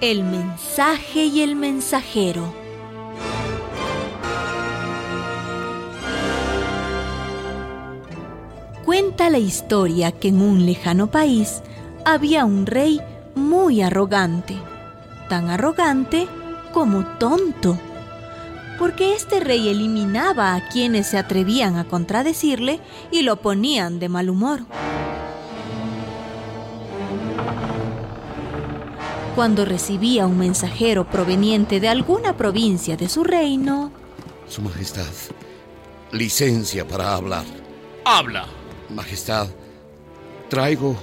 [0.00, 2.54] El mensaje y el mensajero.
[8.86, 11.60] Cuenta la historia que en un lejano país
[12.06, 12.98] había un rey
[13.34, 14.56] muy arrogante,
[15.28, 16.26] tan arrogante
[16.72, 17.78] como tonto,
[18.78, 22.80] porque este rey eliminaba a quienes se atrevían a contradecirle
[23.10, 24.60] y lo ponían de mal humor.
[29.34, 33.92] Cuando recibía un mensajero proveniente de alguna provincia de su reino,
[34.48, 35.06] Su Majestad,
[36.12, 37.44] licencia para hablar.
[38.04, 38.46] Habla.
[38.88, 39.46] Majestad,
[40.48, 40.96] traigo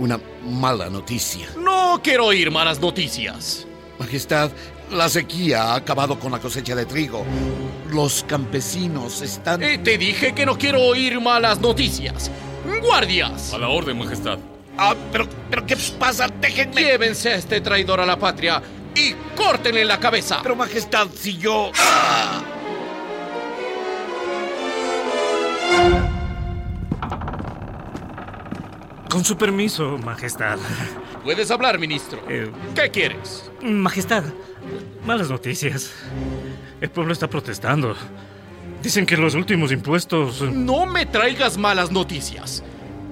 [0.00, 1.46] una mala noticia.
[1.56, 3.66] No quiero oír malas noticias.
[4.00, 4.50] Majestad,
[4.90, 7.24] la sequía ha acabado con la cosecha de trigo.
[7.90, 9.62] Los campesinos están...
[9.62, 12.30] Eh, te dije que no quiero oír malas noticias.
[12.82, 13.54] ¡Guardias!
[13.54, 14.38] A la orden, Majestad.
[14.78, 16.28] Ah, pero, pero ¿qué pasa?
[16.28, 16.82] Déjenme...
[16.82, 18.62] Llévense a este traidor a la patria
[18.94, 20.40] y córtenle la cabeza.
[20.42, 21.70] Pero Majestad, si yo...
[21.78, 22.42] Ah.
[29.08, 30.58] Con su permiso, Majestad.
[31.24, 32.22] Puedes hablar, ministro.
[32.28, 33.50] Eh, ¿Qué quieres?
[33.60, 34.24] Majestad,
[35.04, 35.92] malas noticias.
[36.80, 37.96] El pueblo está protestando.
[38.82, 40.40] Dicen que los últimos impuestos...
[40.40, 42.62] No me traigas malas noticias.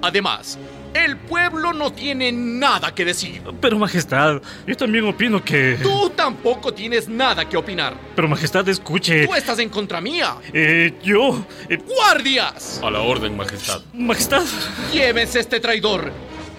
[0.01, 0.57] Además,
[0.93, 3.41] el pueblo no tiene nada que decir.
[3.61, 5.77] Pero, Majestad, yo también opino que...
[5.81, 7.95] Tú tampoco tienes nada que opinar.
[8.15, 9.27] Pero, Majestad, escuche...
[9.27, 10.35] Tú estás en contra mía.
[10.53, 11.45] Eh, yo...
[11.69, 12.81] eh, ¡Guardias!
[12.83, 13.81] A la orden, Majestad.
[13.93, 14.43] Majestad...
[14.91, 16.11] Llévense a este traidor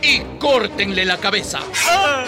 [0.03, 1.61] y córtenle la cabeza.
[1.89, 2.25] ¡Ah!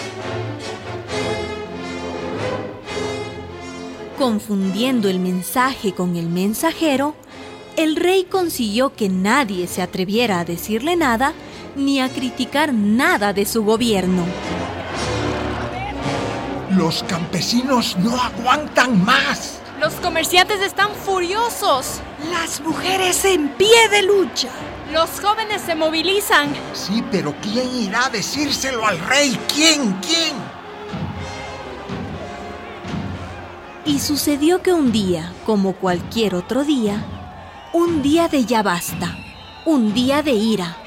[4.17, 7.15] Confundiendo el mensaje con el mensajero,
[7.75, 11.33] el rey consiguió que nadie se atreviera a decirle nada
[11.75, 14.23] ni a criticar nada de su gobierno.
[16.71, 19.59] Los campesinos no aguantan más.
[19.79, 21.99] Los comerciantes están furiosos.
[22.31, 24.49] Las mujeres en pie de lucha.
[24.91, 26.53] Los jóvenes se movilizan.
[26.73, 29.37] Sí, pero ¿quién irá a decírselo al rey?
[29.53, 29.93] ¿Quién?
[30.01, 30.35] ¿Quién?
[33.85, 37.03] Y sucedió que un día, como cualquier otro día,
[37.73, 39.17] un día de ya basta,
[39.65, 40.77] un día de ira,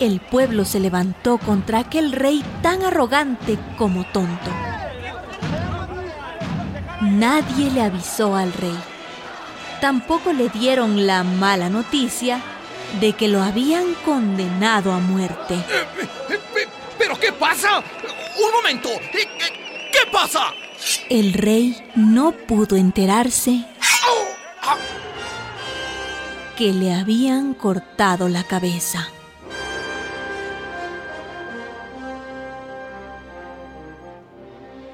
[0.00, 4.50] el pueblo se levantó contra aquel rey tan arrogante como tonto.
[7.02, 8.76] Nadie le avisó al rey.
[9.80, 12.40] Tampoco le dieron la mala noticia
[13.00, 15.56] de que lo habían condenado a muerte.
[16.98, 17.78] ¿Pero qué pasa?
[17.78, 18.88] ¡Un momento!
[19.12, 20.46] ¿Qué, qué- qué pasa?
[21.08, 23.64] El rey no pudo enterarse
[26.56, 29.08] que le habían cortado la cabeza.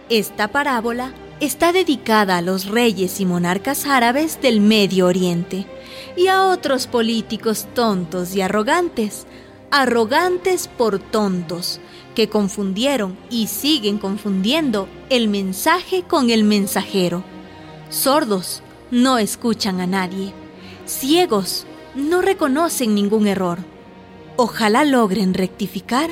[0.08, 5.66] Esta parábola está dedicada a los reyes y monarcas árabes del Medio Oriente
[6.16, 9.26] y a otros políticos tontos y arrogantes,
[9.70, 11.80] arrogantes por tontos,
[12.14, 17.22] que confundieron y siguen confundiendo el mensaje con el mensajero.
[17.90, 20.32] Sordos, no escuchan a nadie.
[20.88, 23.58] Ciegos, no reconocen ningún error.
[24.36, 26.08] Ojalá logren rectificar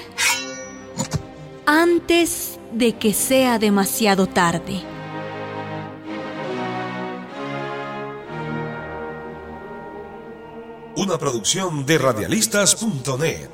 [1.64, 4.82] antes de que sea demasiado tarde.
[10.94, 13.48] Una producción de radialistas.net.